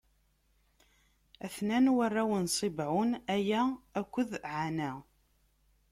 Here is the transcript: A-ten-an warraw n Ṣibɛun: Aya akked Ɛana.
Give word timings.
A-ten-an 1.45 1.87
warraw 1.95 2.31
n 2.43 2.51
Ṣibɛun: 2.57 3.11
Aya 3.35 3.61
akked 3.99 4.31
Ɛana. 4.53 4.91